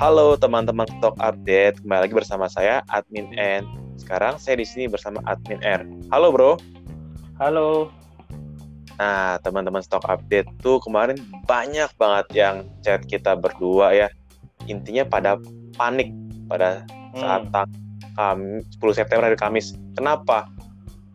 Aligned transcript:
Halo 0.00 0.32
teman-teman 0.32 0.88
Stock 0.96 1.12
Update, 1.20 1.84
kembali 1.84 2.08
lagi 2.08 2.16
bersama 2.16 2.48
saya 2.48 2.80
Admin 2.88 3.36
N. 3.36 3.68
Sekarang 4.00 4.40
saya 4.40 4.56
di 4.56 4.64
sini 4.64 4.88
bersama 4.88 5.20
Admin 5.28 5.60
R. 5.60 5.84
Halo 6.08 6.32
bro. 6.32 6.56
Halo. 7.36 7.92
Nah 8.96 9.36
teman-teman 9.44 9.84
Stock 9.84 10.00
Update 10.08 10.48
tuh 10.64 10.80
kemarin 10.80 11.20
banyak 11.44 11.92
banget 12.00 12.26
yang 12.32 12.64
chat 12.80 13.04
kita 13.04 13.36
berdua 13.36 13.92
ya. 13.92 14.08
Intinya 14.72 15.04
pada 15.04 15.36
panik 15.76 16.16
pada 16.48 16.80
saat 17.12 17.52
hmm. 18.16 18.64
10 18.80 18.96
September 18.96 19.28
hari 19.28 19.36
Kamis. 19.36 19.76
Kenapa? 20.00 20.48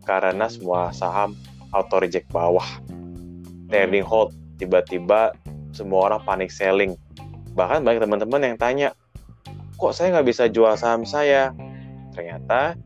Karena 0.06 0.46
semua 0.46 0.94
saham 0.94 1.34
auto 1.74 1.98
reject 1.98 2.30
bawah. 2.30 2.70
Trading 3.66 4.06
hmm. 4.06 4.10
hold 4.14 4.30
tiba-tiba 4.62 5.34
semua 5.74 6.06
orang 6.06 6.22
panik 6.22 6.54
selling 6.54 6.94
bahkan 7.56 7.80
banyak 7.80 8.04
teman-teman 8.04 8.52
yang 8.52 8.56
tanya 8.60 8.88
kok 9.76 9.92
saya 9.96 10.12
nggak 10.12 10.28
bisa 10.28 10.44
jual 10.52 10.72
saham 10.76 11.08
saya? 11.08 11.52
Ternyata 12.12 12.76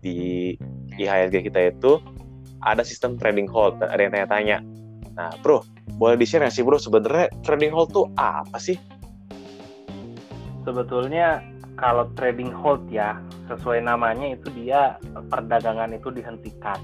di 0.00 0.56
IHSG 0.96 1.48
kita 1.48 1.72
itu 1.72 2.00
ada 2.64 2.84
sistem 2.84 3.16
trading 3.16 3.48
hold 3.48 3.80
dan 3.80 3.88
ada 3.92 4.00
yang 4.00 4.12
tanya-tanya. 4.12 4.56
Nah 5.16 5.32
bro 5.40 5.64
boleh 5.96 6.16
di 6.20 6.28
share 6.28 6.44
nggak 6.44 6.54
sih 6.54 6.64
bro? 6.64 6.76
Sebenarnya 6.76 7.32
trading 7.44 7.72
hold 7.72 7.92
tuh 7.92 8.06
apa 8.16 8.56
sih? 8.60 8.76
Sebetulnya 10.64 11.40
kalau 11.80 12.08
trading 12.16 12.52
hold 12.52 12.84
ya 12.92 13.16
sesuai 13.48 13.80
namanya 13.80 14.36
itu 14.36 14.52
dia 14.52 15.00
perdagangan 15.32 15.96
itu 15.96 16.12
dihentikan. 16.12 16.80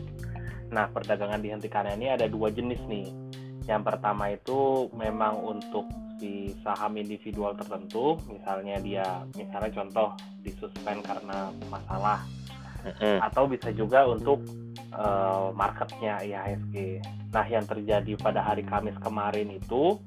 Nah 0.73 0.88
perdagangan 0.93 1.45
dihentikannya 1.45 1.97
ini 2.01 2.09
ada 2.15 2.27
dua 2.29 2.49
jenis 2.49 2.80
nih. 2.88 3.13
Yang 3.65 3.83
pertama 3.93 4.33
itu 4.33 4.93
memang 4.93 5.41
untuk 5.41 5.88
di 6.24 6.56
saham 6.64 6.96
individual 6.96 7.52
tertentu, 7.52 8.16
misalnya 8.32 8.80
dia 8.80 9.07
misalnya 9.37 9.68
contoh 9.76 10.09
disuspend 10.40 11.04
karena 11.04 11.52
masalah, 11.68 12.24
mm-hmm. 12.80 13.21
atau 13.21 13.45
bisa 13.45 13.68
juga 13.76 14.09
untuk 14.09 14.40
uh, 14.96 15.52
marketnya 15.52 16.24
IHSG. 16.24 17.04
Nah, 17.29 17.45
yang 17.45 17.68
terjadi 17.68 18.16
pada 18.16 18.40
hari 18.40 18.65
Kamis 18.65 18.96
kemarin 19.04 19.52
itu 19.52 20.01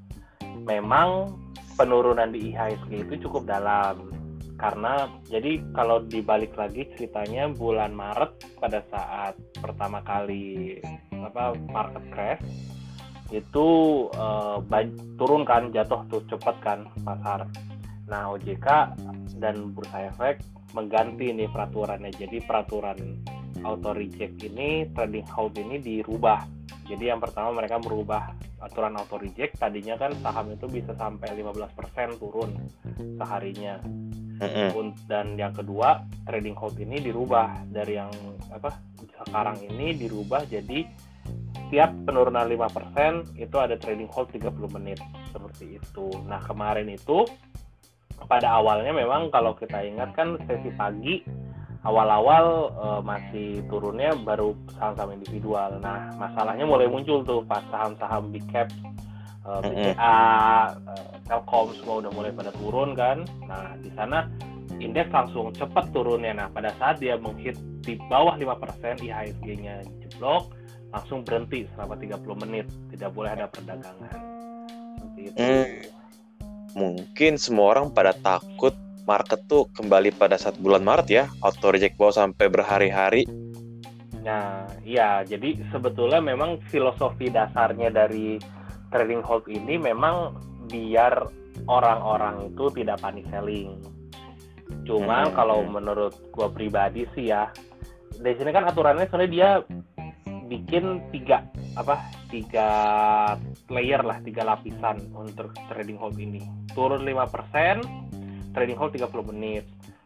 memang 0.65 1.37
penurunan 1.77 2.33
di 2.33 2.49
IHSG 2.49 3.05
itu 3.05 3.29
cukup 3.29 3.45
dalam 3.45 4.09
karena 4.57 5.05
jadi 5.29 5.61
kalau 5.77 6.01
dibalik 6.01 6.57
lagi 6.57 6.89
ceritanya 6.97 7.45
bulan 7.53 7.93
Maret 7.93 8.57
pada 8.57 8.81
saat 8.89 9.37
pertama 9.61 10.01
kali 10.01 10.81
apa 11.13 11.53
market 11.69 12.05
crash 12.09 12.41
itu 13.31 13.67
uh, 14.15 14.59
turun 15.19 15.43
kan 15.43 15.69
jatuh 15.75 16.03
tuh 16.07 16.23
cepat 16.31 16.55
kan 16.63 16.79
pasar. 17.03 17.47
Nah 18.07 18.31
OJK 18.31 18.67
dan 19.37 19.75
Bursa 19.75 20.07
Efek 20.07 20.39
mengganti 20.71 21.35
nih 21.35 21.51
peraturannya. 21.51 22.11
Jadi 22.15 22.39
peraturan 22.43 22.97
auto 23.63 23.91
reject 23.91 24.39
ini 24.47 24.87
trading 24.95 25.27
hold 25.27 25.55
ini 25.59 25.79
dirubah. 25.79 26.47
Jadi 26.87 27.11
yang 27.11 27.19
pertama 27.19 27.51
mereka 27.51 27.83
merubah 27.83 28.31
aturan 28.63 28.95
auto 28.95 29.19
reject. 29.19 29.59
Tadinya 29.59 29.99
kan 29.99 30.15
saham 30.23 30.55
itu 30.55 30.65
bisa 30.71 30.95
sampai 30.95 31.35
15% 31.35 32.21
turun 32.21 32.55
seharinya. 33.19 33.83
Dan 35.09 35.35
yang 35.35 35.51
kedua 35.51 36.05
trading 36.23 36.55
hold 36.55 36.79
ini 36.79 37.03
dirubah. 37.03 37.67
Dari 37.67 37.99
yang 37.99 38.11
apa 38.55 38.71
sekarang 39.27 39.59
ini 39.67 39.97
dirubah 39.99 40.47
jadi 40.47 40.87
setiap 41.67 41.91
penurunan 42.07 42.47
5% 42.47 43.35
itu 43.35 43.55
ada 43.59 43.75
trading 43.75 44.07
hold 44.07 44.31
30 44.31 44.55
menit 44.79 45.03
seperti 45.35 45.75
itu. 45.75 46.07
Nah, 46.23 46.39
kemarin 46.47 46.87
itu 46.87 47.27
pada 48.25 48.55
awalnya 48.55 48.95
memang 48.95 49.27
kalau 49.29 49.51
kita 49.51 49.83
ingat 49.83 50.15
kan 50.15 50.39
sesi 50.47 50.71
pagi 50.73 51.21
awal-awal 51.83 52.45
e, 52.71 52.87
masih 53.03 53.49
turunnya 53.67 54.15
baru 54.15 54.55
saham-saham 54.79 55.11
individual. 55.19 55.77
Nah, 55.83 56.15
masalahnya 56.15 56.63
mulai 56.63 56.87
muncul 56.87 57.21
tuh 57.27 57.43
pas 57.43 57.61
saham-saham 57.69 58.31
big 58.31 58.47
cap 58.49 58.71
e, 59.43 59.51
BCA, 59.67 60.17
e, 60.87 60.93
Telkom 61.27 61.75
semua 61.77 61.99
udah 62.07 62.11
mulai 62.15 62.31
pada 62.31 62.55
turun 62.55 62.95
kan. 62.95 63.27
Nah, 63.43 63.75
di 63.83 63.91
sana 63.93 64.25
indeks 64.79 65.11
langsung 65.11 65.51
cepat 65.51 65.91
turunnya. 65.91 66.31
Nah, 66.31 66.47
pada 66.47 66.71
saat 66.79 67.03
dia 67.03 67.19
menghit 67.19 67.59
di 67.83 67.99
bawah 68.11 68.35
5%, 68.35 69.03
IHSG-nya 69.03 69.83
jeblok, 70.03 70.51
langsung 70.97 71.21
berhenti 71.21 71.69
selama 71.77 71.93
30 71.93 72.43
menit 72.43 72.65
tidak 72.89 73.13
boleh 73.13 73.29
ada 73.37 73.45
perdagangan. 73.45 74.17
Seperti 74.97 75.21
itu. 75.29 75.37
Hmm, 75.37 75.69
mungkin 76.73 77.31
semua 77.37 77.77
orang 77.77 77.93
pada 77.93 78.17
takut 78.17 78.73
market 79.05 79.39
tuh 79.47 79.69
kembali 79.77 80.11
pada 80.17 80.35
saat 80.35 80.59
bulan 80.59 80.83
Maret 80.83 81.07
ya 81.07 81.23
auto 81.39 81.71
reject 81.71 81.95
bawah 81.95 82.27
sampai 82.27 82.49
berhari-hari. 82.49 83.23
Nah 84.25 84.67
iya 84.83 85.23
jadi 85.23 85.55
sebetulnya 85.71 86.19
memang 86.19 86.59
filosofi 86.67 87.31
dasarnya 87.31 87.93
dari 87.93 88.41
trading 88.91 89.23
hold 89.23 89.47
ini 89.47 89.79
memang 89.79 90.35
biar 90.67 91.29
orang-orang 91.71 92.51
itu 92.51 92.67
tidak 92.75 92.99
panik 92.99 93.23
selling. 93.31 93.79
Cuma 94.83 95.29
hmm. 95.29 95.33
kalau 95.37 95.63
menurut 95.63 96.11
gua 96.35 96.51
pribadi 96.51 97.07
sih 97.15 97.31
ya 97.31 97.47
di 98.17 98.33
sini 98.35 98.51
kan 98.51 98.67
aturannya 98.67 99.07
soalnya 99.07 99.29
dia 99.31 99.49
bikin 100.47 101.03
tiga 101.11 101.43
apa 101.75 101.99
tiga 102.31 102.69
layer 103.67 104.01
lah 104.01 104.17
tiga 104.23 104.47
lapisan 104.47 105.11
untuk 105.13 105.53
trading 105.69 105.99
hold 105.99 106.15
ini. 106.17 106.41
Turun 106.73 107.03
5% 107.03 108.55
trading 108.55 108.77
hold 108.79 108.91
30 108.95 109.31
menit. 109.31 109.63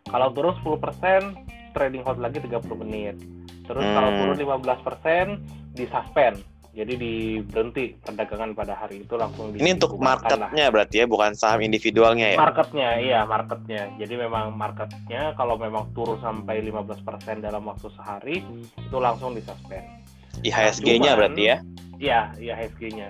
Kalau 0.09 0.33
turun 0.35 0.57
10% 0.59 1.71
trading 1.77 2.03
hold 2.03 2.19
lagi 2.19 2.43
30 2.43 2.59
menit. 2.83 3.15
Terus 3.63 3.85
hmm. 3.85 3.95
kalau 3.95 4.09
turun 4.19 4.35
15% 4.35 5.77
di 5.77 5.85
suspend. 5.87 6.37
Jadi 6.71 6.95
di 6.95 7.13
berhenti 7.43 7.99
perdagangan 7.99 8.55
pada 8.55 8.79
hari 8.79 9.03
itu 9.03 9.19
langsung 9.19 9.51
ini 9.51 9.75
untuk 9.75 9.99
marketnya 9.99 10.71
lah. 10.71 10.71
berarti 10.71 11.03
ya 11.03 11.05
bukan 11.07 11.35
saham 11.35 11.59
individualnya 11.67 12.31
ya? 12.31 12.39
Marketnya 12.39 12.89
iya 12.95 13.19
marketnya. 13.27 13.91
Jadi 13.99 14.15
memang 14.15 14.55
marketnya 14.55 15.35
kalau 15.35 15.59
memang 15.59 15.91
turun 15.91 16.15
sampai 16.23 16.63
15% 16.63 17.43
dalam 17.43 17.67
waktu 17.67 17.91
sehari 17.91 18.39
itu 18.87 18.97
langsung 19.03 19.35
disuspend 19.35 20.00
IHSG-nya 20.39 21.11
berarti 21.19 21.43
ya? 21.43 21.57
Iya, 21.99 22.21
IHSG-nya. 22.39 23.09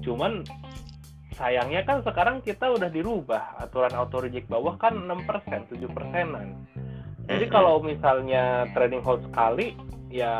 Cuman 0.00 0.42
sayangnya 1.36 1.82
kan 1.84 2.00
sekarang 2.04 2.44
kita 2.44 2.72
udah 2.72 2.88
dirubah 2.92 3.56
aturan 3.60 3.92
auto 3.96 4.20
reject 4.20 4.48
bawah 4.48 4.76
kan 4.76 4.96
6%, 4.96 5.68
7 5.68 5.88
persenan. 5.92 6.56
Jadi 7.28 7.46
kalau 7.48 7.78
misalnya 7.80 8.66
trading 8.74 9.02
hold 9.04 9.22
sekali 9.30 9.78
ya 10.12 10.34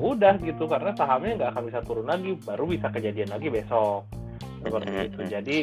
udah 0.00 0.40
gitu 0.40 0.64
karena 0.64 0.96
sahamnya 0.96 1.36
nggak 1.36 1.50
akan 1.52 1.64
bisa 1.68 1.80
turun 1.84 2.06
lagi, 2.08 2.38
baru 2.40 2.64
bisa 2.64 2.88
kejadian 2.88 3.34
lagi 3.34 3.52
besok 3.52 4.08
seperti 4.64 5.10
itu. 5.10 5.20
Jadi 5.28 5.58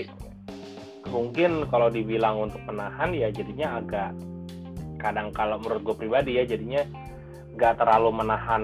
mungkin 1.09 1.65
kalau 1.71 1.87
dibilang 1.87 2.51
untuk 2.51 2.61
menahan 2.67 3.15
ya 3.15 3.31
jadinya 3.31 3.79
agak 3.79 4.11
kadang 4.99 5.31
kalau 5.31 5.57
menurut 5.61 5.81
gue 5.87 5.95
pribadi 6.05 6.37
ya 6.37 6.43
jadinya 6.43 6.83
nggak 7.55 7.79
terlalu 7.79 8.09
menahan 8.11 8.63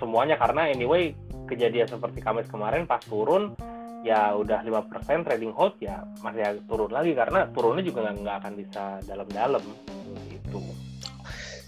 semuanya 0.00 0.40
karena 0.40 0.72
anyway 0.72 1.12
kejadian 1.44 1.86
seperti 1.86 2.24
Kamis 2.24 2.48
kemarin 2.48 2.88
pas 2.88 3.04
turun 3.04 3.52
ya 4.00 4.32
udah 4.32 4.64
5% 4.64 5.28
trading 5.28 5.52
hold 5.52 5.76
ya 5.76 6.00
masih 6.24 6.64
turun 6.64 6.88
lagi 6.88 7.12
karena 7.12 7.44
turunnya 7.52 7.84
juga 7.84 8.08
nggak 8.16 8.36
akan 8.40 8.52
bisa 8.56 8.96
dalam-dalam 9.04 9.60
gitu. 10.32 10.60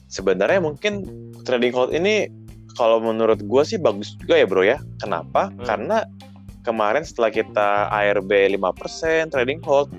Sebenarnya 0.08 0.64
mungkin 0.64 1.04
trading 1.44 1.72
hold 1.76 1.92
ini 1.92 2.32
kalau 2.72 3.04
menurut 3.04 3.44
gue 3.44 3.62
sih 3.68 3.76
bagus 3.76 4.16
juga 4.16 4.40
ya 4.40 4.46
bro 4.48 4.64
ya. 4.64 4.80
Kenapa? 4.96 5.52
Hmm. 5.52 5.60
Karena 5.60 5.98
kemarin 6.64 7.04
setelah 7.04 7.28
kita 7.28 7.92
ARB 7.92 8.56
5% 8.56 9.28
trading 9.28 9.60
hold 9.60 9.92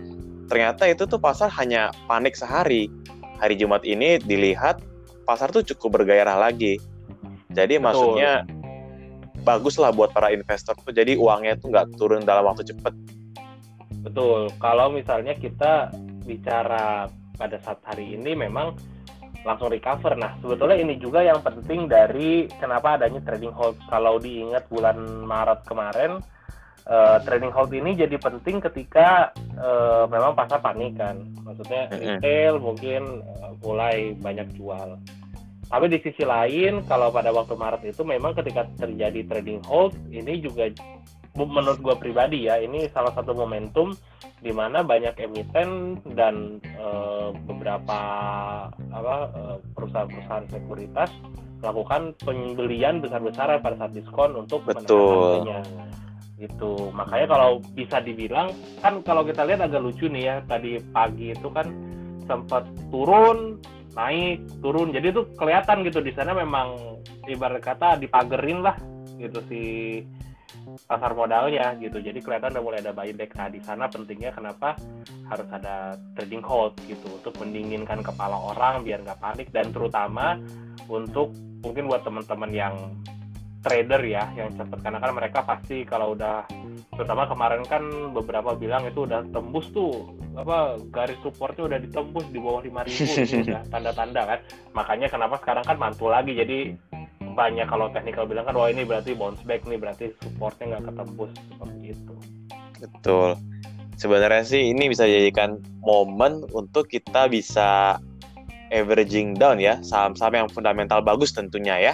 ternyata 0.50 0.90
itu 0.90 1.06
tuh 1.06 1.22
pasar 1.22 1.54
hanya 1.62 1.94
panik 2.10 2.34
sehari. 2.34 2.90
Hari 3.38 3.60
Jumat 3.60 3.84
ini 3.86 4.18
dilihat 4.24 4.82
pasar 5.28 5.54
tuh 5.54 5.62
cukup 5.62 6.02
bergairah 6.02 6.40
lagi 6.40 6.80
jadi 7.54 7.78
Betul. 7.78 7.86
maksudnya 7.86 8.34
bagus 9.44 9.76
lah 9.78 9.92
buat 9.92 10.10
para 10.12 10.32
investor 10.34 10.74
tuh. 10.80 10.92
Jadi 10.96 11.20
uangnya 11.20 11.60
tuh 11.60 11.70
nggak 11.70 12.00
turun 12.00 12.24
dalam 12.24 12.48
waktu 12.48 12.66
cepat. 12.66 12.96
Betul. 14.04 14.52
Kalau 14.58 14.92
misalnya 14.92 15.38
kita 15.38 15.94
bicara 16.24 17.08
pada 17.36 17.60
saat 17.62 17.80
hari 17.84 18.16
ini 18.16 18.34
memang 18.34 18.76
langsung 19.44 19.68
recover. 19.68 20.16
Nah, 20.16 20.40
sebetulnya 20.40 20.80
ini 20.80 20.96
juga 20.96 21.20
yang 21.20 21.44
penting 21.44 21.92
dari 21.92 22.48
kenapa 22.58 22.96
adanya 22.96 23.20
trading 23.24 23.52
hold. 23.52 23.76
Kalau 23.92 24.16
diingat 24.18 24.72
bulan 24.72 25.28
Maret 25.28 25.68
kemarin, 25.68 26.24
uh, 26.88 27.18
trading 27.28 27.52
hold 27.52 27.72
ini 27.76 27.92
jadi 27.96 28.16
penting 28.16 28.64
ketika 28.64 29.36
uh, 29.60 30.08
memang 30.08 30.32
pasar 30.36 30.64
panik 30.64 30.96
kan. 30.96 31.20
Maksudnya 31.44 31.92
retail 31.92 32.64
mungkin 32.64 33.20
uh, 33.44 33.52
mulai 33.60 34.16
banyak 34.16 34.48
jual. 34.56 34.96
Tapi 35.74 35.90
di 35.90 35.98
sisi 36.06 36.22
lain, 36.22 36.86
kalau 36.86 37.10
pada 37.10 37.34
waktu 37.34 37.58
Maret 37.58 37.82
itu 37.90 38.06
memang 38.06 38.38
ketika 38.38 38.70
terjadi 38.78 39.26
trading 39.26 39.58
hold, 39.66 39.98
ini 40.14 40.38
juga 40.38 40.70
menurut 41.34 41.82
gue 41.82 41.96
pribadi 41.98 42.46
ya, 42.46 42.62
ini 42.62 42.86
salah 42.94 43.10
satu 43.18 43.34
momentum 43.34 43.98
di 44.38 44.54
mana 44.54 44.86
banyak 44.86 45.18
emiten 45.18 45.98
dan 46.14 46.62
uh, 46.78 47.34
beberapa 47.50 48.00
apa 48.70 49.16
uh, 49.34 49.58
perusahaan-perusahaan 49.74 50.46
sekuritas 50.54 51.10
melakukan 51.64 52.12
pembelian 52.22 53.02
besar-besaran 53.02 53.64
pada 53.64 53.76
saat 53.82 53.96
diskon 53.96 54.36
untuk 54.36 54.68
betul. 54.68 55.48
itu 56.36 56.92
makanya 56.92 57.40
kalau 57.40 57.64
bisa 57.72 58.04
dibilang 58.04 58.52
kan 58.84 59.00
kalau 59.08 59.24
kita 59.24 59.48
lihat 59.48 59.64
agak 59.64 59.80
lucu 59.80 60.12
nih 60.12 60.28
ya 60.28 60.36
tadi 60.44 60.76
pagi 60.92 61.32
itu 61.32 61.48
kan 61.56 61.72
sempat 62.28 62.68
turun 62.92 63.64
naik 63.94 64.44
turun. 64.60 64.94
Jadi 64.94 65.14
itu 65.14 65.22
kelihatan 65.38 65.86
gitu 65.86 66.02
di 66.02 66.12
sana 66.14 66.34
memang 66.34 67.00
ibarat 67.30 67.62
kata 67.62 67.98
dipagerin 68.02 68.66
lah 68.66 68.76
gitu 69.18 69.40
si 69.48 69.62
pasar 70.86 71.14
modalnya 71.14 71.76
gitu. 71.78 72.02
Jadi 72.02 72.20
kelihatan 72.20 72.58
udah 72.58 72.64
mulai 72.64 72.80
ada 72.82 72.94
buyback 72.96 73.36
nah 73.38 73.48
di 73.50 73.60
sana 73.62 73.90
pentingnya 73.90 74.34
kenapa? 74.34 74.76
Harus 75.30 75.48
ada 75.54 75.98
trading 76.18 76.44
hold 76.44 76.74
gitu. 76.90 77.08
Untuk 77.22 77.38
mendinginkan 77.40 78.02
kepala 78.02 78.36
orang 78.36 78.82
biar 78.86 79.02
nggak 79.06 79.22
panik. 79.22 79.48
Dan 79.54 79.70
terutama 79.70 80.38
untuk 80.90 81.32
mungkin 81.64 81.88
buat 81.88 82.04
teman-teman 82.04 82.52
yang 82.52 82.76
trader 83.64 84.02
ya 84.04 84.28
yang 84.36 84.52
cepat 84.60 84.80
karena 84.84 85.00
kan 85.00 85.12
mereka 85.16 85.40
pasti 85.48 85.88
kalau 85.88 86.12
udah 86.14 86.44
terutama 86.94 87.24
kemarin 87.26 87.64
kan 87.64 87.84
beberapa 88.12 88.54
bilang 88.60 88.84
itu 88.84 89.08
udah 89.08 89.24
tembus 89.32 89.72
tuh 89.72 90.12
apa 90.36 90.82
garis 90.92 91.18
supportnya 91.24 91.72
udah 91.72 91.80
ditembus 91.80 92.26
di 92.34 92.40
bawah 92.42 92.62
5000 92.62 92.86
ribu 92.90 93.56
tanda-tanda 93.74 94.22
kan. 94.28 94.40
Makanya 94.74 95.08
kenapa 95.08 95.40
sekarang 95.40 95.64
kan 95.64 95.78
mantul 95.78 96.10
lagi. 96.12 96.34
Jadi 96.34 96.74
banyak 97.34 97.66
kalau 97.66 97.90
teknikal 97.90 98.30
bilang 98.30 98.46
kan 98.46 98.54
wah 98.58 98.70
ini 98.70 98.86
berarti 98.86 99.18
bounce 99.18 99.42
back 99.46 99.66
nih 99.66 99.80
berarti 99.80 100.14
supportnya 100.22 100.78
nggak 100.78 100.94
ketembus. 100.94 101.32
Seperti 101.34 101.86
itu. 101.94 102.14
Betul. 102.82 103.30
Sebenarnya 103.94 104.44
sih 104.44 104.74
ini 104.74 104.90
bisa 104.90 105.06
dijadikan 105.06 105.62
momen 105.86 106.44
untuk 106.52 106.90
kita 106.90 107.30
bisa 107.30 108.02
averaging 108.74 109.38
down 109.38 109.62
ya 109.62 109.78
saham-saham 109.86 110.34
yang 110.34 110.50
fundamental 110.50 110.98
bagus 111.06 111.30
tentunya 111.30 111.78
ya 111.78 111.94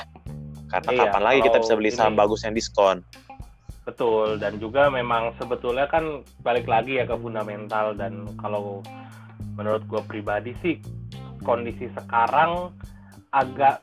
karena 0.70 0.90
iya, 0.94 1.00
kapan 1.06 1.24
lagi 1.26 1.40
kita 1.44 1.58
bisa 1.62 1.74
beli 1.76 1.92
saham 1.92 2.14
ini, 2.14 2.20
bagus 2.22 2.40
yang 2.46 2.54
diskon 2.54 2.98
betul 3.84 4.38
dan 4.38 4.62
juga 4.62 4.88
memang 4.94 5.34
sebetulnya 5.42 5.90
kan 5.90 6.22
balik 6.46 6.70
lagi 6.70 7.02
ya 7.02 7.10
ke 7.10 7.18
fundamental 7.18 7.98
dan 7.98 8.30
kalau 8.38 8.86
menurut 9.58 9.82
gue 9.90 10.02
pribadi 10.06 10.54
sih 10.62 10.78
kondisi 11.42 11.90
sekarang 11.98 12.70
agak 13.34 13.82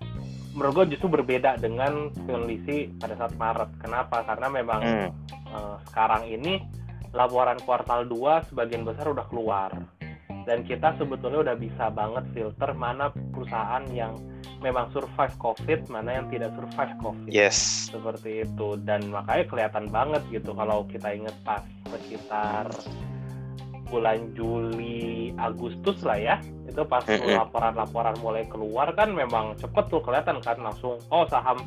menurut 0.56 0.72
gue 0.72 0.96
justru 0.96 1.20
berbeda 1.20 1.60
dengan 1.60 2.08
kondisi 2.24 2.88
pada 2.96 3.12
saat 3.20 3.36
Maret. 3.36 3.70
Kenapa? 3.76 4.24
Karena 4.24 4.48
memang 4.48 4.80
hmm. 4.80 5.08
uh, 5.52 5.76
sekarang 5.92 6.24
ini 6.32 6.64
laporan 7.12 7.60
kuartal 7.60 8.08
2 8.08 8.48
sebagian 8.48 8.88
besar 8.88 9.12
udah 9.12 9.28
keluar. 9.28 9.70
Dan 10.46 10.62
kita 10.62 10.94
sebetulnya 10.94 11.42
udah 11.42 11.56
bisa 11.58 11.90
banget 11.90 12.24
filter 12.30 12.70
mana 12.72 13.10
perusahaan 13.34 13.82
yang 13.90 14.14
memang 14.62 14.88
survive 14.94 15.34
COVID, 15.42 15.90
mana 15.90 16.22
yang 16.22 16.26
tidak 16.30 16.54
survive 16.54 16.94
COVID. 17.02 17.30
Yes. 17.34 17.90
Seperti 17.90 18.46
itu. 18.46 18.78
Dan 18.80 19.10
makanya 19.10 19.44
kelihatan 19.50 19.90
banget 19.90 20.22
gitu 20.30 20.54
kalau 20.54 20.86
kita 20.86 21.12
ingat 21.12 21.34
pas 21.42 21.66
sekitar 21.90 22.70
bulan 23.86 24.34
Juli 24.34 25.30
Agustus 25.38 26.02
lah 26.02 26.18
ya 26.18 26.36
itu 26.66 26.82
pas 26.82 27.06
laporan-laporan 27.06 28.18
mulai 28.18 28.42
keluar 28.50 28.90
kan 28.98 29.14
memang 29.14 29.54
cepet 29.54 29.86
tuh 29.86 30.02
kelihatan 30.02 30.42
kan 30.42 30.58
langsung 30.58 30.98
oh 31.14 31.24
saham 31.30 31.62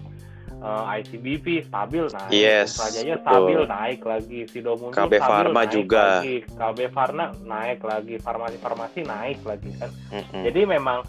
uh, 0.62 0.92
eh, 0.92 1.02
ICBP 1.02 1.46
stabil 1.68 2.04
naik. 2.12 2.32
Yes, 2.32 2.78
Rajanya 2.78 3.16
stabil 3.24 3.60
naik 3.66 4.02
lagi. 4.04 4.40
Sido 4.48 4.76
muncul 4.76 4.96
KB 4.96 5.14
stabil 5.18 5.20
Pharma 5.20 5.62
naik 5.64 5.72
juga. 5.74 6.06
lagi. 6.20 6.36
KB 6.46 6.80
Pharma 6.92 7.26
naik 7.44 7.80
lagi. 7.84 8.16
Farmasi-farmasi 8.20 9.00
naik 9.08 9.40
lagi 9.44 9.70
kan? 9.80 9.92
Mm-hmm. 10.10 10.42
jadi 10.50 10.62
memang 10.66 11.00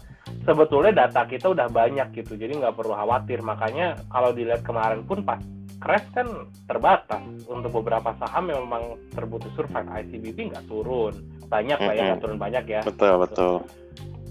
sebetulnya 0.47 0.91
data 1.05 1.21
kita 1.27 1.51
udah 1.51 1.67
banyak 1.67 2.07
gitu. 2.15 2.33
Jadi 2.39 2.53
nggak 2.59 2.75
perlu 2.75 2.93
khawatir. 2.95 3.39
Makanya 3.43 3.99
kalau 4.09 4.31
dilihat 4.31 4.63
kemarin 4.63 5.03
pun 5.03 5.23
pas 5.23 5.39
crash 5.81 6.07
kan 6.15 6.27
terbatas. 6.65 7.21
Untuk 7.51 7.83
beberapa 7.83 8.15
saham 8.17 8.47
yang 8.49 8.63
memang 8.65 8.99
terbukti 9.11 9.51
survive 9.53 9.87
ICBP 9.87 10.55
nggak 10.55 10.65
turun. 10.71 11.13
Banyak 11.51 11.79
lah 11.83 11.93
ya 11.93 12.01
nggak 12.15 12.21
turun 12.23 12.39
banyak 12.39 12.65
ya. 12.67 12.81
Betul 12.87 13.19
betul. 13.19 13.55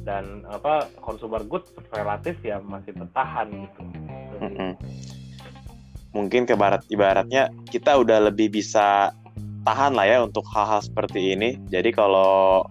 Dan 0.00 0.48
apa 0.48 0.88
consumer 0.96 1.44
goods 1.44 1.68
relatif 1.92 2.40
ya 2.40 2.56
masih 2.64 2.96
bertahan 2.96 3.52
gitu 3.52 3.84
mungkin 6.10 6.42
ke 6.42 6.58
barat 6.58 6.82
ibaratnya 6.90 7.54
kita 7.70 7.94
udah 8.00 8.32
lebih 8.32 8.50
bisa 8.50 9.14
tahan 9.62 9.94
lah 9.94 10.06
ya 10.08 10.18
untuk 10.24 10.42
hal-hal 10.50 10.82
seperti 10.82 11.36
ini. 11.36 11.60
Jadi 11.70 11.94
kalau 11.94 12.64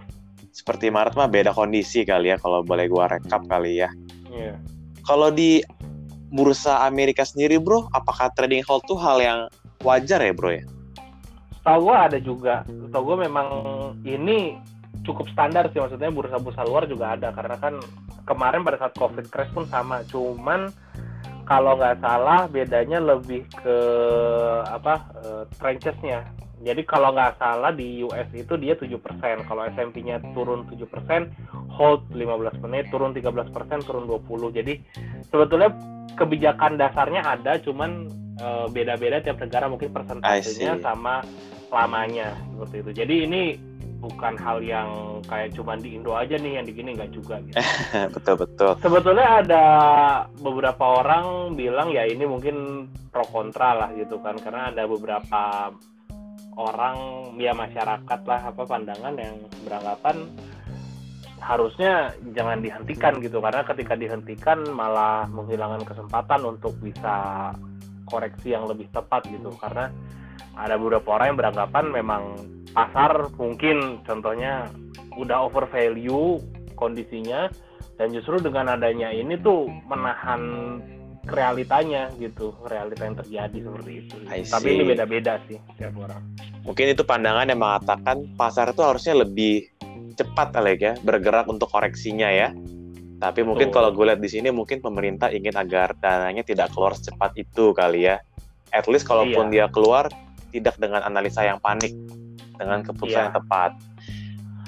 seperti 0.51 0.91
Maret 0.91 1.15
mah 1.15 1.29
beda 1.29 1.55
kondisi 1.55 2.03
kali 2.03 2.33
ya 2.33 2.37
kalau 2.41 2.65
boleh 2.65 2.89
gua 2.89 3.07
rekap 3.07 3.45
kali 3.47 3.79
ya. 3.79 3.89
Yeah. 4.29 4.61
kalau 5.09 5.33
di 5.33 5.65
bursa 6.29 6.85
Amerika 6.85 7.25
sendiri 7.25 7.57
bro 7.57 7.89
apakah 7.97 8.29
trading 8.37 8.61
hold 8.61 8.85
tuh 8.85 8.93
hal 9.01 9.17
yang 9.17 9.39
wajar 9.81 10.21
ya 10.21 10.33
bro 10.35 10.53
ya? 10.53 10.63
Tahu 11.65 11.79
gue 11.89 11.95
ada 11.97 12.17
juga. 12.21 12.55
Tahu 12.67 13.03
gue 13.03 13.17
memang 13.25 13.47
ini 14.05 14.57
cukup 15.03 15.27
standar 15.33 15.67
sih 15.73 15.81
maksudnya 15.81 16.13
bursa-bursa 16.13 16.63
luar 16.65 16.85
juga 16.85 17.17
ada. 17.17 17.33
Karena 17.35 17.57
kan 17.59 17.77
kemarin 18.25 18.63
pada 18.63 18.77
saat 18.79 18.93
covid 18.95 19.27
crash 19.27 19.51
pun 19.51 19.67
sama. 19.67 20.05
Cuman 20.07 20.71
kalau 21.49 21.73
nggak 21.75 21.97
salah 21.97 22.45
bedanya 22.45 23.01
lebih 23.01 23.41
ke 23.49 23.77
apa 24.69 25.01
uh, 25.25 25.43
trenchesnya 25.57 26.29
jadi 26.59 26.81
kalau 26.83 27.15
nggak 27.15 27.39
salah 27.39 27.71
di 27.71 28.03
US 28.03 28.27
itu 28.35 28.59
dia 28.59 28.75
7%, 28.75 28.99
kalau 29.47 29.63
S&P-nya 29.63 30.19
turun 30.35 30.67
7%, 30.67 30.83
hold 31.71 32.03
15 32.11 32.63
menit, 32.67 32.91
turun 32.91 33.15
13%, 33.15 33.87
turun 33.87 34.03
20. 34.03 34.57
Jadi 34.59 34.73
sebetulnya 35.31 35.71
kebijakan 36.19 36.75
dasarnya 36.75 37.23
ada, 37.23 37.55
cuman 37.63 38.11
uh, 38.43 38.67
beda-beda 38.67 39.23
tiap 39.23 39.39
negara 39.39 39.71
mungkin 39.71 39.95
persentasenya 39.95 40.83
sama 40.83 41.23
lamanya 41.71 42.35
seperti 42.51 42.75
itu. 42.83 42.91
Jadi 42.91 43.15
ini 43.23 43.41
bukan 43.99 44.39
hal 44.39 44.63
yang 44.63 45.19
kayak 45.27 45.51
cuman 45.53 45.83
di 45.83 45.99
Indo 45.99 46.15
aja 46.15 46.39
nih 46.39 46.59
yang 46.59 46.65
di 46.65 46.73
gini 46.73 46.95
nggak 46.95 47.11
juga 47.11 47.43
gitu. 47.43 47.59
betul 48.15 48.35
betul. 48.39 48.71
Sebetulnya 48.79 49.43
ada 49.43 49.65
beberapa 50.39 51.03
orang 51.03 51.53
bilang 51.59 51.91
ya 51.91 52.07
ini 52.07 52.23
mungkin 52.23 52.87
pro 53.11 53.27
kontra 53.27 53.75
lah 53.75 53.89
gitu 53.93 54.17
kan 54.23 54.39
karena 54.39 54.71
ada 54.71 54.87
beberapa 54.87 55.71
orang 56.55 56.97
ya 57.39 57.55
masyarakat 57.55 58.19
lah 58.27 58.39
apa 58.51 58.63
pandangan 58.67 59.15
yang 59.15 59.35
beranggapan 59.63 60.27
harusnya 61.39 62.11
jangan 62.35 62.59
dihentikan 62.59 63.15
gitu 63.23 63.39
karena 63.39 63.63
ketika 63.63 63.95
dihentikan 63.95 64.59
malah 64.75 65.23
menghilangkan 65.31 65.87
kesempatan 65.87 66.43
untuk 66.43 66.75
bisa 66.83 67.49
koreksi 68.03 68.51
yang 68.51 68.67
lebih 68.67 68.91
tepat 68.91 69.23
gitu 69.31 69.55
karena 69.55 69.87
ada 70.59 70.75
beberapa 70.75 71.15
orang 71.15 71.31
yang 71.31 71.39
beranggapan 71.39 71.85
memang 71.95 72.23
pasar 72.73 73.33
mungkin 73.35 74.03
contohnya 74.05 74.69
udah 75.17 75.49
over 75.49 75.65
value 75.67 76.37
kondisinya 76.77 77.49
dan 77.99 78.15
justru 78.15 78.39
dengan 78.39 78.79
adanya 78.79 79.11
ini 79.11 79.35
tuh 79.35 79.67
menahan 79.89 80.41
realitanya 81.27 82.09
gitu 82.17 82.55
realita 82.65 83.05
yang 83.05 83.17
terjadi 83.19 83.57
seperti 83.59 83.91
itu. 84.05 84.15
Tapi 84.49 84.67
ini 84.71 84.83
beda-beda 84.87 85.33
sih 85.45 85.59
setiap 85.75 85.93
orang. 85.99 86.23
Mungkin 86.63 86.85
itu 86.95 87.03
pandangan 87.03 87.51
yang 87.51 87.59
mengatakan 87.59 88.23
pasar 88.39 88.71
itu 88.71 88.81
harusnya 88.81 89.19
lebih 89.19 89.67
cepat 90.15 90.55
kali 90.55 90.79
ya 90.79 90.95
bergerak 91.03 91.45
untuk 91.51 91.69
koreksinya 91.69 92.31
ya. 92.31 92.49
Tapi 93.19 93.43
mungkin 93.43 93.67
kalau 93.67 93.91
gue 93.91 94.07
lihat 94.07 94.23
di 94.23 94.31
sini 94.31 94.47
mungkin 94.47 94.79
pemerintah 94.79 95.27
ingin 95.27 95.51
agar 95.59 95.91
dananya 95.99 96.39
tidak 96.47 96.71
keluar 96.71 96.95
secepat 96.95 97.35
itu 97.35 97.75
kali 97.75 98.07
ya. 98.07 98.23
At 98.71 98.87
least 98.87 99.03
kalaupun 99.03 99.51
iya. 99.51 99.67
dia 99.67 99.75
keluar 99.75 100.07
tidak 100.55 100.79
dengan 100.79 101.03
analisa 101.03 101.43
yang 101.43 101.59
panik 101.59 101.91
dengan 102.59 102.83
keputusan 102.83 103.15
iya. 103.15 103.25
yang 103.31 103.35
tepat 103.39 103.71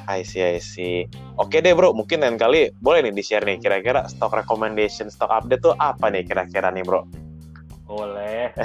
I 0.10 0.26
see, 0.26 0.42
I 0.42 0.58
see. 0.58 1.06
Oke 1.38 1.62
deh 1.62 1.74
bro, 1.78 1.94
mungkin 1.94 2.26
lain 2.26 2.38
kali 2.38 2.74
boleh 2.82 3.06
nih 3.06 3.14
di-share 3.14 3.46
nih 3.46 3.62
kira-kira 3.62 4.06
stock 4.10 4.34
recommendation, 4.34 5.10
stock 5.14 5.30
update 5.30 5.62
tuh 5.62 5.78
apa 5.78 6.10
nih 6.10 6.26
kira-kira 6.26 6.74
nih 6.74 6.82
bro? 6.86 7.06
Boleh, 7.86 8.56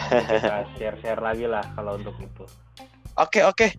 share-share 0.79 1.19
lagi 1.19 1.51
lah 1.51 1.65
kalau 1.75 1.99
untuk 1.99 2.15
itu. 2.23 2.47
Oke, 3.19 3.43
oke. 3.43 3.75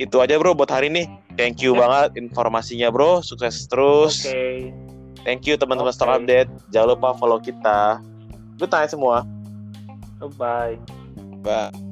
Itu 0.00 0.24
aja 0.24 0.40
bro 0.40 0.56
buat 0.56 0.72
hari 0.72 0.88
ini. 0.88 1.04
Thank 1.36 1.60
you 1.60 1.76
banget 1.76 2.16
informasinya 2.16 2.88
bro, 2.88 3.20
sukses 3.20 3.68
terus. 3.68 4.24
Oke. 4.24 4.32
Okay. 4.32 4.56
Thank 5.20 5.44
you 5.44 5.60
teman-teman 5.60 5.92
okay. 5.92 6.00
stock 6.00 6.16
update. 6.16 6.48
Jangan 6.72 6.96
lupa 6.96 7.12
follow 7.20 7.36
kita. 7.36 8.00
Lu 8.56 8.64
tanya 8.64 8.88
semua. 8.88 9.28
Bye. 10.40 10.80
Bye. 11.44 11.89